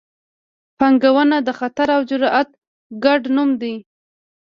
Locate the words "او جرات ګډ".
1.95-3.21